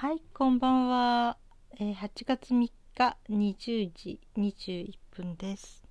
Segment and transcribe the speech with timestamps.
[0.00, 1.36] はい、こんばんは。
[1.80, 2.72] えー8月3日
[3.28, 5.82] 20時21分です。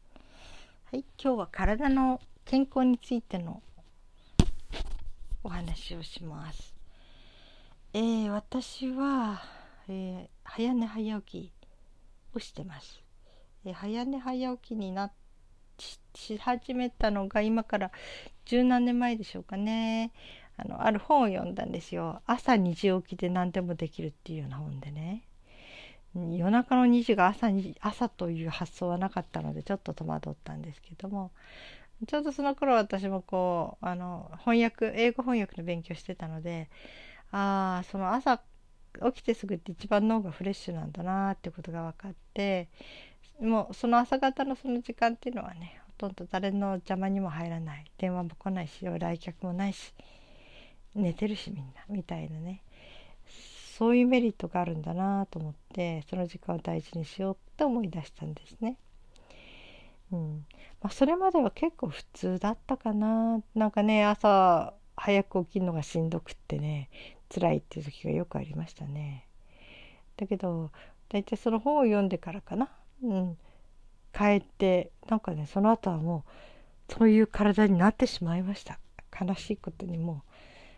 [0.90, 3.62] はい、今日は体の健康についての
[5.43, 6.74] お話をします。
[7.92, 9.41] えー私は、
[9.89, 11.51] えー早寝早起き
[12.33, 13.03] をしてます。
[13.65, 15.11] えー早寝早起きにな
[15.77, 17.91] しし始めたのが今から
[18.45, 20.13] 十何年前でしょうかね。
[20.57, 22.21] あのある本を読んだんですよ。
[22.25, 25.23] 朝2時起きで何でもできるっていうような本でね。
[26.15, 31.31] 夜中の2時が朝に朝という発想はなかったのでちょっと戸惑ったんですけども。
[32.05, 36.70] ちょうどその頃私もこうあの翻訳英語翻訳の勉強してたので
[37.31, 38.39] ああその朝
[39.13, 42.70] 起きてすぐって一番脳がフレッシュなんだなってことが分かって
[43.41, 47.91] もうその朝方のその時間っていうのはねほとんど誰の邪魔にも入らない。
[47.98, 49.93] 電話も来ないし来客もないし
[50.97, 52.61] 寝てるしみんなみたいなね。
[53.77, 58.76] そういうメリットがあるんだなと思ってその時間を大事にしようって思い出したんですね。
[60.12, 60.45] うん。
[60.81, 63.39] まあ、それまでは結構普通だったかな。
[63.54, 66.89] なんかね朝早く起きるのがしんどくってね
[67.30, 69.28] 辛いっていう時がよくありましたね。
[70.17, 70.72] だけど
[71.09, 72.70] 大体その本を読んでからかな、
[73.04, 73.38] うん、
[74.11, 76.26] 帰ってなんかねその後はも
[76.89, 78.80] うそういう体になってしまいました。
[79.20, 80.27] 悲しいことにもう。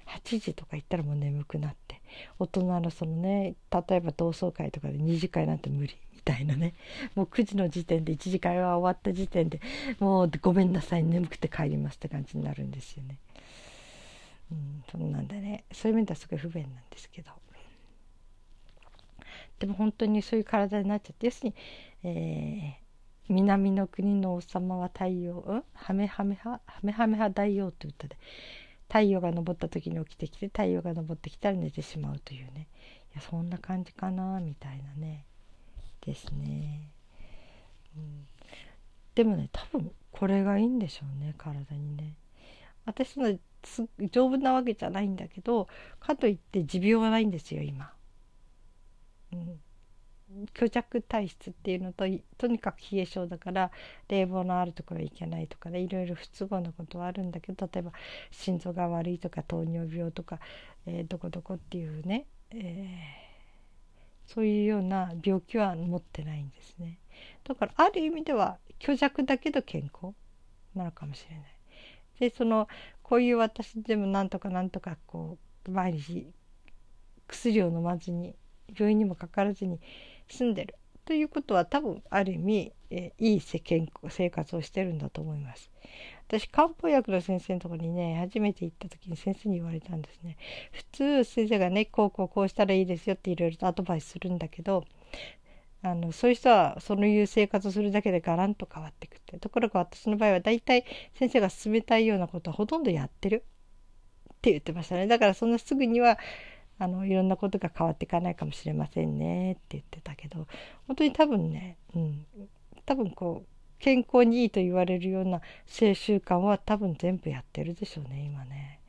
[0.10, 2.02] 8時とか行ったらもう眠くなって
[2.40, 6.74] 大人のそのね例えば同窓会とかで2次会なんて無理みたいなね
[7.16, 9.62] もう9時の時点で1次会は終わった時点で
[10.00, 13.18] もうごめんなさい眠くて帰りますって感じになるんですよね。
[14.52, 17.32] うん、そんなんでねそういう面ではすごい不便なんですけど。
[19.60, 21.56] でも本当にそういう体になっちゃって要するに、
[22.04, 22.90] えー
[23.30, 28.18] 南の国の王様は太陽、うん、ハメハメハハメハメハ大王って歌で。
[28.90, 32.68] 太陽が昇った時に起きてきて太陽が昇ってきたら寝てしまうというね。
[33.14, 35.26] いやそんな感じかなみたいなね。
[36.02, 36.92] ですね、
[37.96, 38.26] うん、
[39.16, 42.16] でもね多分これがいいんでしょうね体にね。
[42.86, 43.38] 私の
[44.12, 45.68] 丈夫なわけじゃないんだけど
[46.00, 47.92] かといって持病はないんですよ今、
[49.34, 49.60] うん、
[50.56, 52.06] 虚弱体質っていうのと
[52.38, 53.72] とにかく冷え性だから
[54.08, 57.92] 冷房のあるところ行けないとかねいろいろ不都合なことはあるんだけど例えば
[58.32, 60.40] 心臓が悪いとか糖尿病とか、
[60.86, 63.30] えーどこどこっていうね、えー
[64.28, 67.00] そういうような病気は持ってないんですね。
[67.44, 70.14] だからある意味では虚弱だけど健康
[70.76, 71.46] なのかもしれない。
[72.20, 72.68] でその
[73.02, 75.38] こういう私でもなんとかなんとかこ
[75.68, 76.32] う毎日
[77.28, 78.36] 薬を飲まずに
[78.78, 79.80] 病院にもかからずに
[80.30, 80.76] 住んでる
[81.06, 83.42] ということは多分ある意味、えーいい
[84.10, 85.72] 生活をしてるんだと思います。
[86.28, 90.38] 私漢方薬の先生のところにね初めて行った時に先生に言われたんですね。
[90.72, 94.86] 普通先生がねこうこうこうしたらいいですよっていろいろとアドバイスするんだけど
[95.82, 100.86] あのそういう人はそのいう生活をするだけでガランと変わっていくってところが私の場合は大体
[101.18, 103.46] 先生が勧めたいようなことはほとんどやってる
[104.34, 106.18] って言ってましたねだからそんなすぐには
[106.80, 110.48] あのいろんなことが変わっていかないかもしれませんねって言ってたけど
[110.88, 112.26] 本当に多分ね、うん、
[112.86, 113.48] 多分こう
[113.80, 118.80] 健康にいいと言われるような性習慣は多分全部やってるでしょうね今ね。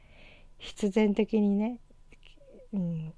[0.58, 1.78] 必然的にね、
[2.72, 3.14] うん、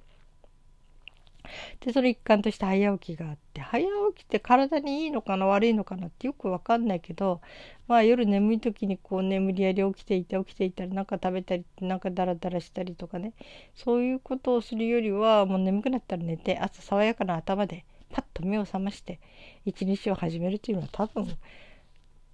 [1.80, 7.40] でその一環として早起きがあって早起きって体にいいのかな悪いのかなってよく分かんないけど
[7.88, 13.32] まあ夜眠い時にこうね無理やり起きていて起きていたりなんか食べたりなんかダラダラしたりとかね
[13.74, 19.20] そういうことをするよりはもう眠くなったら寝て朝爽やかな頭でパッと目を覚まして
[19.64, 21.26] 一日を始めるっていうのは多分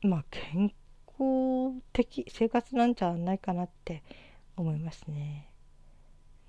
[0.02, 0.72] まあ健
[1.06, 4.02] 康的生活なんじゃないかなって
[4.56, 5.47] 思いますね。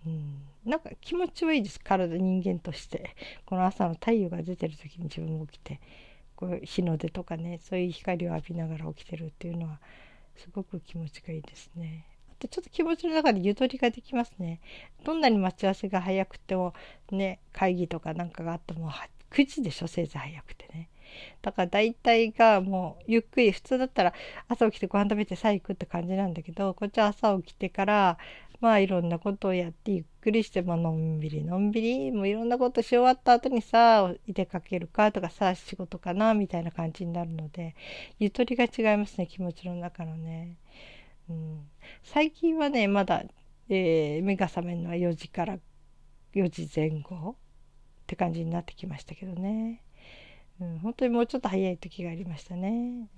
[0.05, 3.15] うん、なんか気持ちはいいです体人間として
[3.45, 5.81] この朝の太陽が出てる時に自分も起きて
[6.35, 9.79] こう日の出とかねそういう光を浴びながら起きてるっていうのは
[10.37, 12.05] すごく気持ちがいいですね。
[12.31, 14.61] あとちょっと気持ちの中でゆとりができますね。
[15.03, 16.73] どんなに待ち合わせが早くても
[17.11, 18.89] ね会議とかなんかがあっても
[19.31, 19.87] 9時でしょ？
[19.87, 20.87] せいぜい早くてね。
[21.41, 24.13] だから大体がもうゆっくり普通だったら
[24.47, 28.17] 朝起きてご飯食べてさあ行くって感じなんだけどこっちは朝起きてから
[28.61, 37.75] まあいろんなことをやってゆっくりして、まあのんびりのんびり、もういろんなことし終わった後にさ、出かけるかとかさあ、仕事かな、みたいな感じになるので、
[38.19, 40.57] ゆとりが違いますね、気持ちの中のね。
[41.29, 41.69] うん、
[42.03, 43.23] 最近はね、まだ、
[43.69, 45.57] えー目が覚めるのは4時から
[46.33, 47.35] 4時前後っ
[48.07, 49.83] て感じになってきましたけどね。
[50.61, 53.09] うん、本当にもうちょっと早い時がありましたね。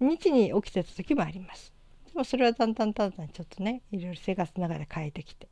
[0.00, 1.72] うん、2時に起きてた時もあります。
[2.06, 5.48] でもそれはだんだんだんだんちょっとねいろいろ生活の中で変えてきて。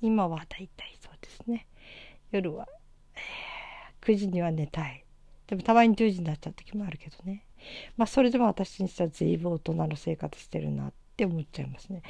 [0.00, 1.66] 今はだいたいそうですね。
[2.30, 2.68] 夜は、
[3.14, 5.04] えー、9時には寝たい。
[5.46, 7.46] でもたまに10時になっちゃう時もあるけどね。
[7.96, 12.02] まあそれでも私にしては随分大人の生活してるなって思っちゃいますね。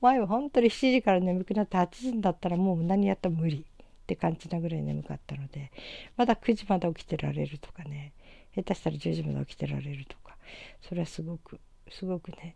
[0.00, 3.66] 前は本当に7時から眠くなって8時になったらもう何やったら無理。
[4.04, 5.72] って感じなぐらい眠かったので
[6.16, 8.12] まだ9時まで起きてられるとかね
[8.54, 10.36] 下手したら10時まで起きてられるとか
[10.82, 11.58] それはすごく
[11.90, 12.54] すごくね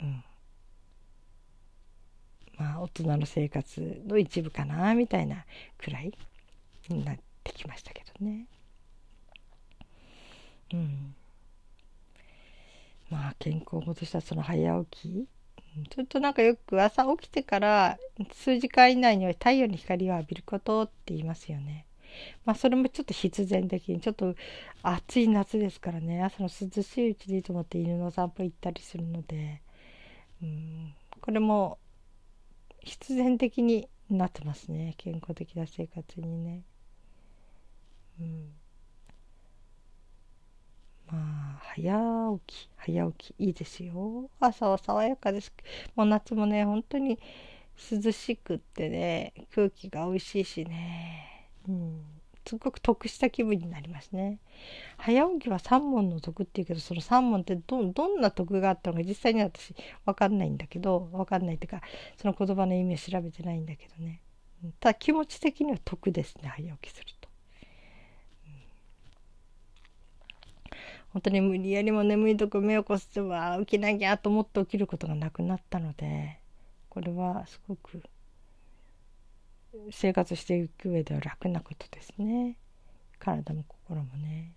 [0.00, 0.24] うん
[2.56, 5.44] まあ大人の生活の一部かなみたいな
[5.78, 6.12] くらい
[6.88, 8.46] になってきましたけどね。
[10.72, 11.14] うん、
[13.10, 15.28] まあ健康を戻したその早起き
[15.90, 17.98] ちょっとなんかよく朝起きてから
[18.32, 21.86] 数時間以内には太陽の光を浴びることって言いますよね。
[22.44, 24.36] まあそれもちょっと必然的にちょっと
[24.82, 29.62] 暑い夏ですからね朝の涼しいうちでいいと思って犬の散歩行ったりするので、
[30.42, 31.78] うん、これも
[32.80, 36.62] 必然的になってますね健康的な生活にね。
[38.20, 38.63] うん
[41.10, 44.30] まあ早起き早起きいいですよ。
[44.40, 45.52] 朝は爽やかです
[45.94, 47.18] もう夏もね本当に
[47.90, 51.48] 涼しくってね空気が美味しいしね。
[51.68, 52.04] うん。
[52.46, 54.38] すごく得した気分になりますね。
[54.98, 59.74] 早起きは三問の得っていうけどその三問ってどどんな得があったのか実際には私
[60.04, 61.80] 分かんないんだけど分かんないっていうか
[62.20, 64.20] その言葉の意味を調べてないんだけどね。
[64.80, 67.23] ただ気持ち的には得ですね早起きすると。
[71.14, 76.40] 本当に無理やりも眠いとこ目をこすっては起きなきゃと思って起きることがなくなったので
[76.88, 78.02] これはすごく
[79.92, 82.56] 生活していく上では楽なことですね。
[83.20, 84.52] 体も心もね、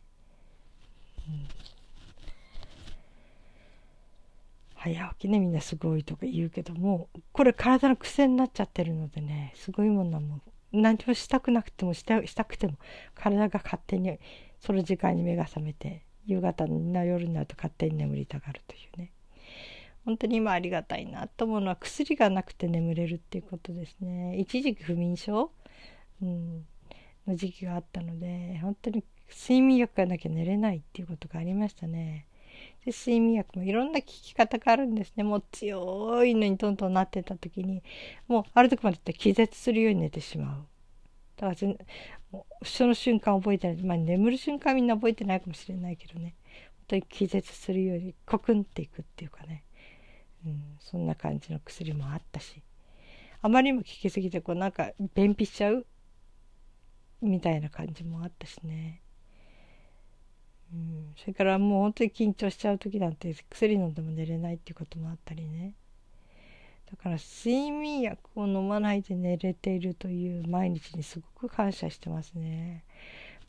[1.28, 1.48] うん、
[4.76, 10.42] 早起きねみんなすごいとか言うけどもこれ体の癖になっちゃってるのでねすごいもんなもん
[10.74, 12.74] 何もしたくなくてもしたしたくても
[13.16, 14.20] 体が勝手に
[14.60, 19.12] その時間に目が覚めて夕方な夜になると勝手に眠りたがるというね。
[20.06, 24.38] 本当に今ありがたいなと思うのは薬がなくて眠れるっていうことですね。
[24.38, 25.52] 一時期不眠症、
[26.22, 26.66] うん、
[27.28, 32.26] の時期があったので本当に睡眠薬がなきゃ寝れないっていうことがありましたね。
[32.86, 35.24] で睡眠薬もいろんな効き方があるんですね。
[35.24, 37.84] もう強いのにどんどんなってた時に
[38.28, 40.66] もうある時までって気絶するように寝てしまう。
[41.38, 43.84] だからその瞬間覚えてない。
[43.84, 46.36] まあ眠る瞬間みんな覚えてないかもしれないけどね。
[46.80, 49.64] 本当に気絶するようにコクンっていくっていうかね。
[50.46, 52.62] うん、そんな感じの薬もあったし。
[53.42, 55.86] あまりにも効きすぎてこうなんか便秘しちゃう
[57.22, 59.02] みたいな感じもあったしね。
[60.74, 65.76] うん、それからもう本当に緊張しちゃう時なんて薬飲んでも寝れないっていうこともあったりね。
[66.90, 72.84] だから睡眠薬を飲まないで寝れているという毎日にすごく感謝してますね。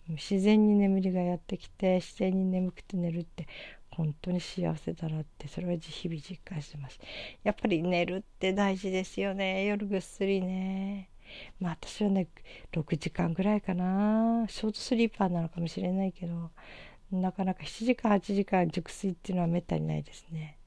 [0.08, 3.46] 自然に眠りがやってきて自然に眠くて寝るって
[3.90, 6.98] 本当に幸せだなってそれは日々実感してます。
[7.44, 11.10] やっぱり寝るって大事ですよね夜ぐっすりね。
[11.60, 12.28] まあ私はね
[12.72, 16.50] 6時間ぐらいかなショートスリーパーなのかもしれないけど
[17.12, 20.58] なかなか7時間8時間熟睡っていうのはめったにないですね。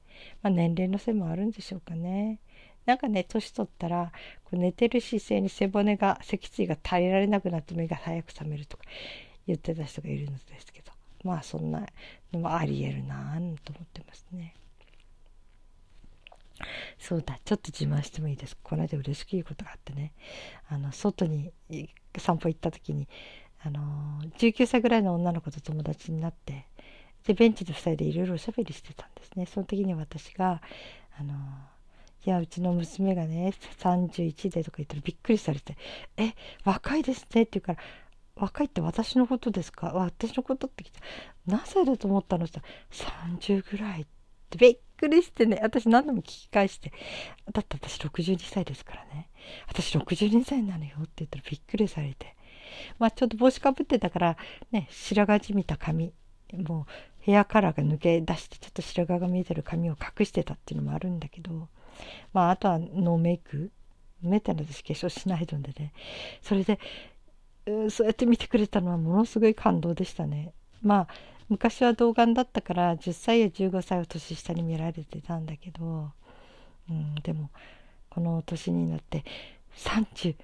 [0.42, 2.38] まあ年齢のせいもあるんでしょうかね。
[2.86, 4.12] なんかね年取ったら
[4.44, 8.84] こう寝てる姿勢に背骨が脊椎が耐えられなくなって目が早く覚めるとか
[9.46, 10.92] 言ってた人がいるんですけど
[11.24, 11.86] まあそんな
[12.32, 13.34] のもありえるな
[13.64, 14.54] と思ってますね。
[16.98, 18.56] そうだちょっと自慢してもいいです。
[18.62, 20.12] この間嬉しくいいことがあってね。
[20.68, 21.52] あの外に
[22.16, 23.08] 散歩行った時に
[23.64, 23.80] あの
[24.38, 26.66] 19歳ぐらいの女の子と友達になって
[27.26, 29.46] でベンチで2人でいろいろおしゃべりしてたんですね。
[29.46, 30.60] その時に私が
[31.18, 31.34] あの
[32.24, 35.76] いやうちの娘がね31でとか言ったらびっくりされて
[36.16, 37.78] 「え若いですね」って言うから
[38.36, 39.92] 「若いって私のことですか？
[39.94, 41.00] 私のことって来た
[41.46, 44.06] 何歳だと思ったの?」って言ったら「30ぐらい」っ
[44.50, 46.92] てびっくりしてね私何度も聞き返して
[47.52, 49.28] 「だって私62歳ですからね
[49.66, 52.36] 私62歳なのよ」って言ったらびっくりされて
[52.98, 54.36] まあちょっと帽子かぶってたから
[54.70, 56.12] ね白髪じみた髪
[56.52, 61.68] もうヘアカラーが抜け出してちょっと白髪が見えてる髪を隠してたっていうのもあるんだけど
[62.32, 63.70] まあ、あとはノーメイク。
[64.22, 65.92] めったに私化粧しないのでね。
[66.42, 66.78] それで
[67.90, 70.52] そうやって見てくれたのはものすごい感動でしたね。
[70.80, 71.08] まあ
[71.48, 76.12] 昔は童顔だったから10歳や15歳は年下に見られてたんだけど、
[76.88, 77.50] うん、でも
[78.10, 79.24] この年になって
[79.76, 80.36] 30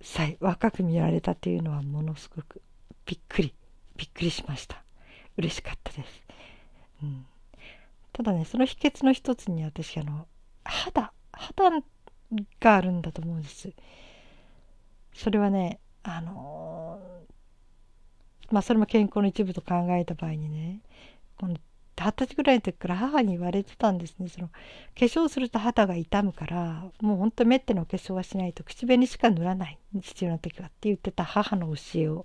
[0.00, 2.62] 歳若く見られたっていうのはものすごく
[3.06, 3.54] びっくり
[3.96, 4.82] びっくりしました。
[5.36, 6.22] 嬉しかったです、
[7.02, 7.24] うん、
[8.12, 10.26] ただねその秘訣の一つに私あの
[10.64, 11.70] 肌肌
[12.60, 13.72] があるんだと思うんです。
[15.14, 16.98] それはねあの
[18.50, 20.80] まあそれも健康の一部と考えた場合にね
[21.38, 21.56] この
[21.96, 24.28] 二十歳ぐらいの時から母に言われてたんですね。
[24.28, 24.54] その化
[24.96, 32.24] 粧すると肌が痛むからもうほんとめってのお化粧はしないと口紅しか塗らない父の時はって言ってた母の教えを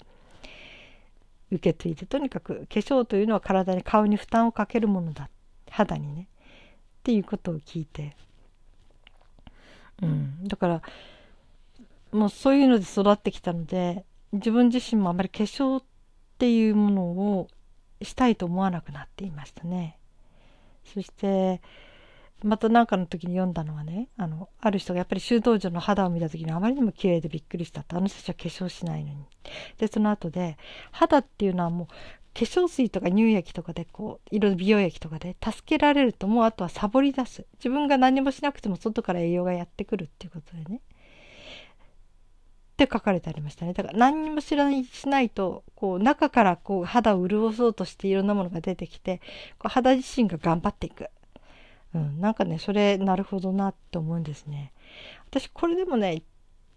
[1.51, 5.29] 受け継いでとにかく化粧というのは体に顔に負担をかけるものだ。
[5.69, 6.27] 肌にね。
[6.99, 8.15] っていうことを聞いて、
[10.01, 10.81] うん、だから
[12.11, 15.83] もうそういうので育ってきたので自分自身もあまり化粧っ
[16.37, 17.47] ていうものを
[18.01, 19.97] したいと思わなくなっていましたね。
[20.83, 21.61] そして
[22.43, 29.25] また何かの時に読んだのはねあのある人がやっぱり修道女の肌を見た時にあまりにも綺麗でびっくりしたとあの人たちは化粧しないのに
[29.77, 30.57] でその後で
[30.91, 31.87] 肌っていうのはもう
[32.37, 37.47] 化粧水とか乳液とかでこういろいろ美容液とかで助けられるともうあとはサボり出す。
[37.55, 40.81] 自分が何もしなくても外から栄養がやってくるっていうことでね。
[42.73, 43.73] って書かれてありましたね。
[43.73, 49.17] だから何にも知らないしないとこう中からこう肌を潤そうとしていろんなものが出てきて
[49.57, 51.09] こう肌自身が頑張っていく、
[51.95, 54.73] うん、なんかねそれなるほどなって思うんですね。
[55.27, 56.21] 私これでもね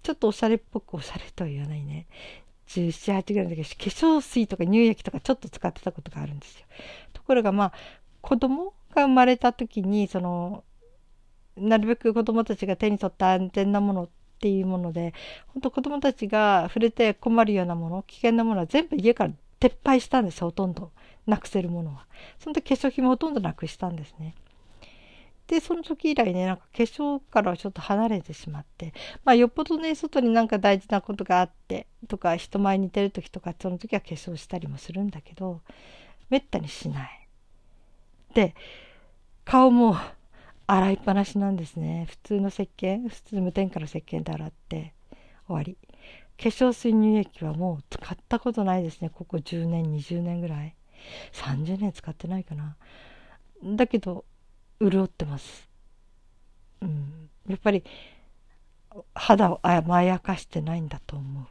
[0.03, 2.07] ちょっとおしゃれっぽくおしゃれとは言わないね。
[2.75, 6.67] 17、8ぐらいの時化粧水とか乳液とかちょっと使ってたことがあるんですよ。
[7.13, 7.73] ところがまあ
[8.21, 10.65] 子供が生まれた時にその
[11.57, 14.09] なるべく子供たちが手に取った安全なものっ
[14.39, 15.15] ていうもので
[15.49, 20.93] 本当子供たちが触れて困るようなもの危険なものは全部家から撤廃したんですよほとんど
[21.27, 22.07] なくせるものは。
[22.39, 24.35] その時化粧品もほとんどなくしたんですね。
[25.51, 35.61] でその時以来ねなんか化粧からはちょっと離れてしまってまあよっぽどね外になんか大事なことがあってとか人前に出る時とかその時は化粧したりもするんだけど
[36.31, 37.27] めったにしない。
[38.33, 38.55] で
[39.45, 39.97] 顔も
[40.69, 42.07] 洗いっぱなしなんですね。
[42.09, 44.95] 普通の石鹸普通無添加の石鹸で洗って
[45.49, 45.77] 終わり。
[46.41, 49.11] 化粧水乳液はもう使ったことないですね。
[49.11, 50.77] ここ10年20年ぐらい。
[51.33, 52.77] 30年使ってないかな。
[53.65, 54.25] だけど
[54.81, 55.69] 潤ってます。
[56.81, 57.85] うん、やっぱり
[59.15, 61.47] 肌を甘やかしてないんだと思う。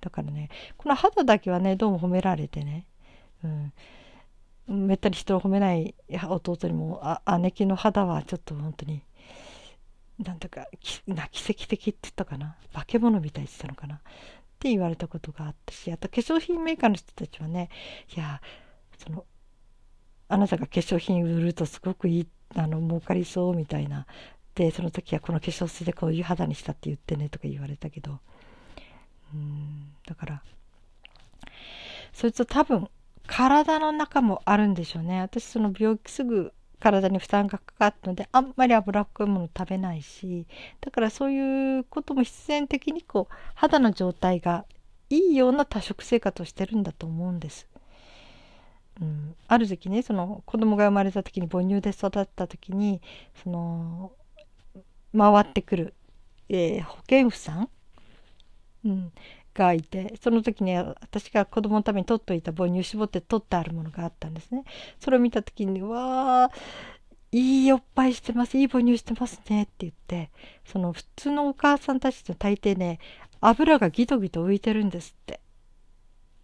[0.00, 2.86] だからねこの肌だけはねどうも褒められてね、
[3.42, 3.48] う
[4.72, 5.94] ん、めったに人を褒めない
[6.28, 9.02] 弟にもあ姉貴の肌はちょっと本当に
[10.18, 10.66] なんとか
[11.06, 12.56] な奇跡的って言ったかな。
[12.72, 13.96] 化け物みたいって言ったのかな。
[13.96, 13.98] っ
[14.58, 17.68] て言われたことがあったしあと化粧品メーカーの人たちはね
[18.16, 18.40] いや
[18.96, 19.26] その
[20.28, 24.06] あなたが化粧品売るとすごくいいあの儲かりそうみたいな。
[24.54, 28.18] でその時はこの化粧水でこういう肌にしたって言ってねとか言われたけど。
[29.34, 30.42] うんだから
[32.12, 32.88] そいつ多分
[33.26, 35.20] 体の中もあるんでしょうね。
[35.20, 40.46] 私その病気すぐ体に負担がかかったのであんまり脂っこいもの食べないし。
[40.80, 44.64] だからそういうことも必然的にこう肌の状態が
[45.10, 47.68] いいような多食生活をしてるんだと思うんです。
[49.00, 53.00] うん、ある時期ねその子供が生まれた時に母乳で育った時に
[53.42, 54.12] その
[55.16, 55.94] 回ってくる、
[56.48, 57.68] えー、保健婦さん、
[58.84, 59.12] うん、
[59.56, 64.64] がいてその時に私が子供のために取っといた母乳絞って取ってあるものがあったんですね。
[65.00, 66.50] それを見た時に「わあ
[67.32, 70.30] いいおっぱいしてますいい母乳してますね」って言って
[70.64, 72.98] その普通のお母さんたちって大抵ね
[73.40, 75.40] 油がギトギト浮いてるんですって。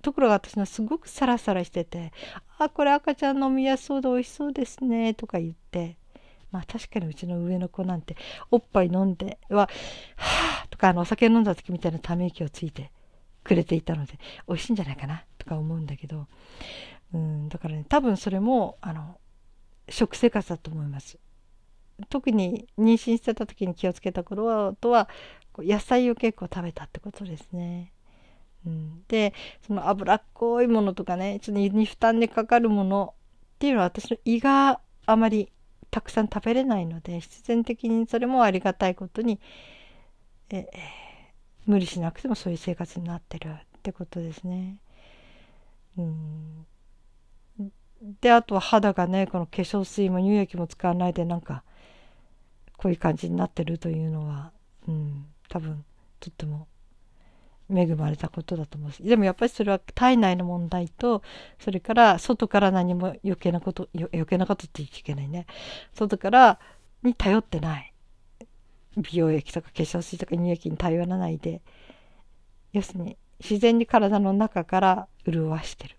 [0.03, 2.13] ところが私のすごくサラサラしてて
[2.59, 5.97] 「あこれ赤ちゃん飲みやすそうで美味しそうですね」とか言って
[6.51, 8.17] まあ確かにうちの上の子なんて
[8.51, 9.69] おっぱい飲んでは
[10.17, 12.91] 「はあ」とかあのお酒飲んだ時みたいなため息をついて
[13.45, 14.19] くれていたので
[14.49, 16.27] 美味しいんじゃないかなとか思うんだけど
[17.15, 19.19] うんだからね多分それもあの
[19.89, 21.19] 食生活だと思います。
[22.09, 25.09] 特に妊娠してた時に気をつけた頃とは
[25.59, 27.92] 野菜を結構食べたってことですね。
[29.09, 29.35] で
[29.67, 33.15] その脂っこいものとかねちょっと胃に負担でかかるもの
[33.55, 35.51] っていうのは私の胃があまり
[35.91, 39.41] たくさん食べれないので必然的にそれもありがたいことに
[40.51, 40.69] え
[41.67, 44.79] 無理しなくてもそういう生活になってるってことですね。
[45.99, 46.67] うん、
[48.21, 51.63] であとは肌がねこの化粧水も乳液も使わないでなんか
[52.77, 54.53] こういう感じになってるというのは、
[54.89, 55.85] うん、多分
[56.19, 56.67] とっても
[57.71, 59.03] 恵まれたことだと思うし。
[59.03, 61.23] でもやっぱりそれは体内の問題と
[61.59, 65.47] それから外から何も余計なこと余計なことって言っちゃいけないね。
[65.95, 66.59] 外から
[67.03, 67.93] に頼ってない。
[68.97, 71.63] 美容液とか化粧水とか乳液に頼らないで。
[72.73, 75.95] 要するに自然に体の中から潤わしてる。
[75.95, 75.97] っ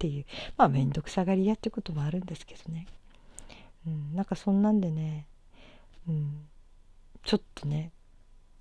[0.00, 0.24] ていう。
[0.56, 2.86] まあ面倒くさがり屋ってこともあるんですけどね、
[3.86, 5.26] うん、なんかそんなんでね、
[6.08, 6.46] うん、
[7.22, 7.92] ちょっとね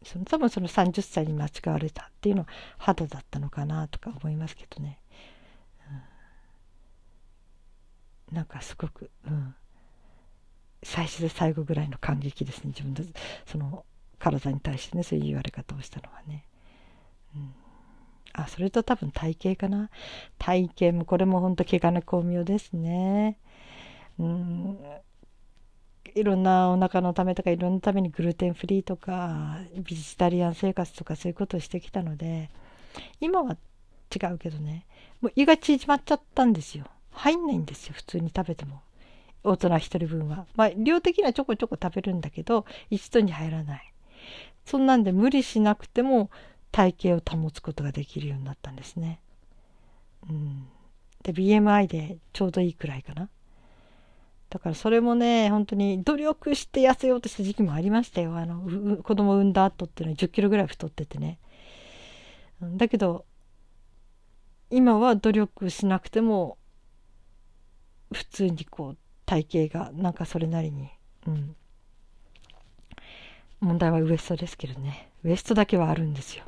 [0.04, 5.00] その多分その30歳に間違われたっていうのは肌だったのかなとか思いますけどね、
[8.30, 9.56] うん、なんかすごく、うん、
[10.84, 12.68] 最初で最後ぐらいの感激ですね。
[12.68, 13.04] 自分で
[13.46, 13.86] その
[14.18, 16.46] 体に対してねそういう言われ方をしたのはね、
[17.36, 17.54] うん、
[18.34, 19.90] あそれと多分体型かな。
[20.38, 23.38] 体型もこれもほんと怪我の巧妙ですね。
[24.18, 24.80] うん。
[26.16, 32.50] いろんなお腹のためとかいろんなためにグルテンフリーとかビジタリアン生活とかそういうことをしてきたので
[33.22, 33.58] 今は
[34.16, 34.86] 違うけどね。
[35.22, 36.86] もう胃が縮まっちゃったんですよ。
[37.12, 38.82] 入んないんですよ普通に食べても。
[39.44, 40.46] 大人1人分は。
[40.56, 43.94] まあ量的にはちょこちょこ食べるんだけど一度に入らない。
[44.66, 46.30] そんなんで無理しなくても
[46.72, 49.20] 体型を保つことができるようになったんですね。
[50.30, 50.68] うん。
[51.24, 53.30] で BMI でちょうどいいくらいかな。
[54.50, 58.36] だからそれもね、本当に努力して痩せようとした時期もありましたよ。
[58.36, 61.40] あの、子供産んだ後っていうのは10キロぐらい太っててね。
[62.62, 63.26] だけど、
[64.72, 66.58] 今は努力しなくても、
[68.12, 70.90] 普通にこう、体型がなんかそれなりに、
[71.28, 71.56] うん。
[73.60, 75.12] 問題はウエストですけどね。
[75.24, 76.46] ウエストだけはあるんですよ。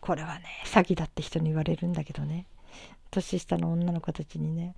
[0.00, 2.46] これはね、詐欺だって人に言われるんだけどね。
[3.10, 4.74] 年下の女の子たちにね、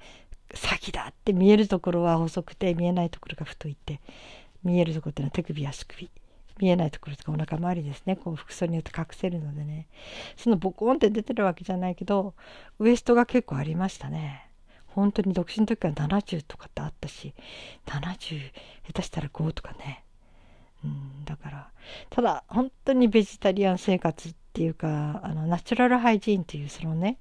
[0.55, 4.01] 先だって見えるところは細くて見えないところが太いって
[4.65, 6.11] 見えるところっていうのは手首足首
[6.59, 8.17] 見えないところとかお腹周りですね。
[8.17, 9.87] こう服装によって隠せるのでね。
[10.37, 12.35] そのボコンって出てるわけじゃないけど
[12.79, 14.49] ウエストが結構ありましたね。
[14.87, 17.33] 本当に独身の時から70とかってあったし
[17.87, 18.51] 70
[18.87, 20.05] 下手したら5とかね。
[20.85, 21.71] うんだから
[22.11, 27.19] ただ本当にベジタリアン生活っていうかあのナチュラルハイジーンっていうそのね。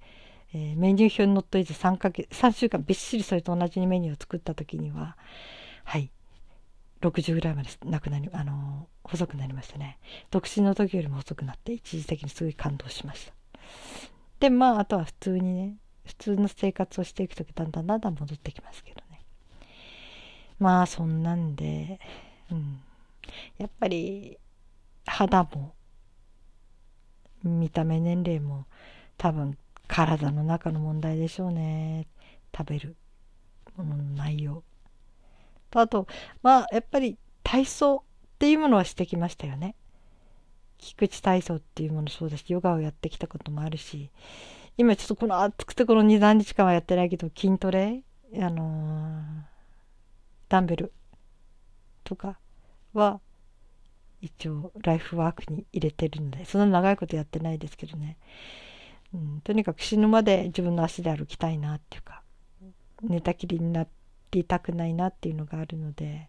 [0.53, 5.17] えー、メニュー表に載っといて3か月3週間びっしりそれと同じメニューを作った時には
[5.83, 6.09] はい
[7.01, 9.99] 60ぐらいまでなくなりあのー、細くなりましたね。
[10.31, 13.33] 独身の時よりも細くなって一時的にすごい感動しました。
[14.39, 19.21] でまああとは普通にね普通の生活をしていく時だんだんだんだん戻ってきますけどね。
[20.59, 21.99] まあそんなんで
[22.51, 22.79] うん。
[23.57, 24.37] やっぱり
[25.05, 25.73] 肌も
[27.43, 28.65] 見た目年齢も
[29.17, 32.07] 多分体の中の問題でしょうね。
[32.55, 32.95] 食べる
[33.75, 34.63] ものの内容。
[35.69, 36.07] とあと
[36.41, 38.01] まあやっぱり体操っ
[38.39, 39.75] ていうものはしてきましたよね。
[40.77, 44.11] 菊池体操っていうものそうだしヨガをやってきたこともあるし
[44.77, 48.03] 今ちょっとこの暑くてこの23日間はやってないけど筋トレ
[48.35, 49.23] あのー、
[50.49, 50.93] ダンベル
[52.03, 52.37] とか
[52.93, 53.19] は
[54.21, 58.17] 一応ライフワークに入れてるのでそんな長いことやってないですけどね。
[59.13, 62.23] うん、とにかく死ぬまで自分の足で歩きたいなっていうか
[63.01, 63.87] 寝たきりにな
[64.31, 66.27] りたくないなっていうのがあるので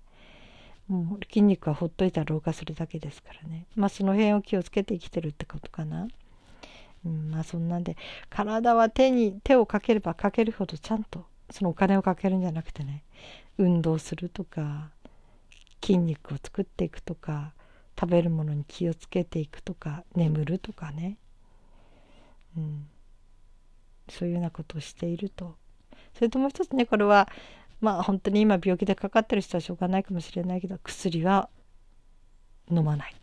[0.88, 6.08] もう筋肉はほっといたら老化するだけですからねまあその辺を気をつけて生きてるってことかな。
[7.06, 7.96] うん、まあそんなんで
[8.28, 13.04] 体は手に手をかければかけるほどちゃんとそのお金をかけるんじゃなくてね
[13.56, 14.90] 運動するとか
[15.82, 17.52] 筋肉を作っていくとか
[17.98, 21.18] 食べるものに気をつけていくとか眠るとかね
[22.56, 22.88] うん、
[24.08, 25.56] そういうようなことをしていると。
[26.14, 27.28] それともう一つねこれは
[27.80, 31.48] まあ本当に今病気でかかってる人はしょうがないかもしれないけど薬は
[32.70, 33.14] 飲まない。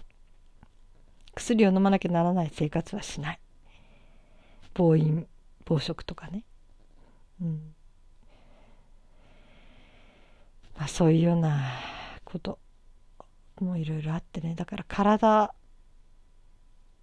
[1.33, 3.39] 薬を飲まなきゃならない生活はしない。
[4.73, 5.27] 暴飲
[5.65, 6.43] 暴食とかね。
[7.41, 7.75] うん。
[10.77, 11.59] まあそういうような
[12.23, 12.59] こと
[13.59, 14.55] もいろいろあってね。
[14.55, 15.53] だから体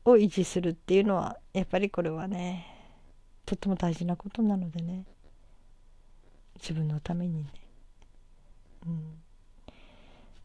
[0.05, 2.67] を維持するっていうのはやっぱりこれはね
[3.47, 5.05] とっても大事なことなのでね。
[6.61, 7.51] 自分のためにね。
[8.87, 9.23] うん。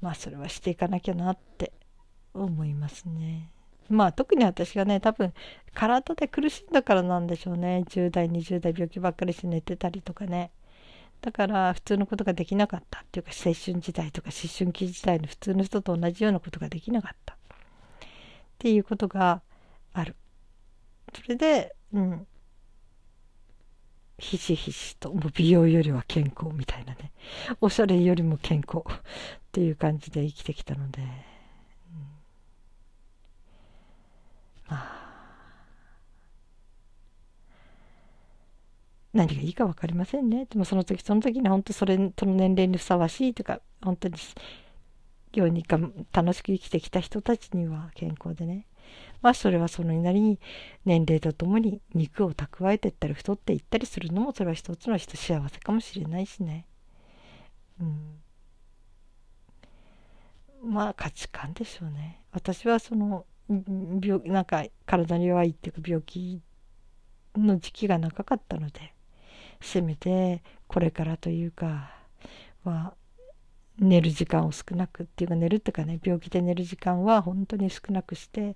[0.01, 1.71] まあそれはしていかなきゃなって
[2.33, 3.51] 思いますね。
[3.89, 5.33] まあ特に私がね多分
[5.73, 7.83] 体で苦しんだからなんでしょうね。
[7.87, 10.51] 10代20代病気ばっかりして寝てたりとかね。
[11.21, 17.33] だから普通のことができなかったっていうか青春時代とか思春期時代の普通の人と同じようなことができなかった。
[17.33, 17.37] っ
[18.59, 19.41] ていうことが
[19.99, 20.15] ある。
[21.13, 22.27] それで、うん。
[24.19, 27.11] ひしひしと、もう美容よりは健康みたいなね。
[27.61, 29.01] おしゃれよりも健康っ
[29.51, 31.07] ていう感じで生きてきたので、うん、
[34.67, 35.07] まあ、
[39.13, 40.45] 何がいいか分かりませんね。
[40.45, 44.15] でもその時その時に本当それとの年齢にふさわしいとか、本当に
[45.33, 45.65] ように
[46.11, 48.66] 楽しく生きてきた人たちには健康でね
[49.21, 50.39] まあそれはそのなりに
[50.85, 56.67] 年齢とともに肉を蓄えていったり太っていったりするのもそれは一つの幸せかもしれないしね。
[57.79, 58.19] うん、
[60.63, 62.21] まあ価値観でしょうね。
[62.31, 66.41] 私はその病なんか体に弱いっていうか病気
[67.35, 68.93] の時期が長かったので
[69.61, 71.91] せめてこれからというか
[72.63, 72.93] は
[73.79, 78.55] 寝る時間を少なくっていうか寝るっていうかね病気で寝る時間は本当に少なくして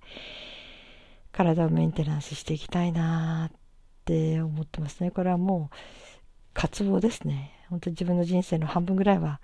[1.32, 3.56] 体をメンテナンスしていきたいなっ
[4.04, 5.10] て思ってますね。
[5.10, 5.76] これはもう
[6.54, 7.52] 渇望ですね。
[7.70, 9.40] 本当に自分の人生の半分ぐらいは、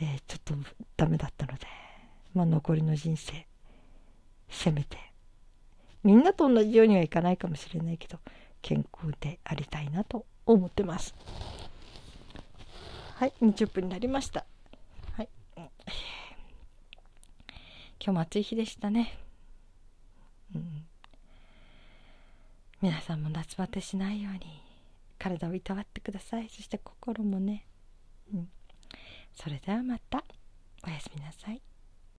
[0.00, 0.54] えー、ちょっと
[0.96, 1.66] ダメだったので、
[2.34, 3.46] まあ、残りの人生
[4.48, 4.98] せめて。
[6.02, 8.18] みんなと同じようにはいかないかもしれないけど
[8.60, 11.14] 健康でありたいなと思ってます。
[13.14, 14.44] はい20分になりました
[15.12, 15.70] はい今
[18.00, 19.18] 今日も暑い日でしたね。
[20.54, 20.86] うん。
[22.80, 24.40] 皆さんも夏バテしないように
[25.18, 26.48] 体をいたわってください。
[26.50, 27.66] そして心もね。
[28.32, 28.48] うん。
[29.34, 30.24] それではまた。
[30.86, 31.62] おやすみなさい。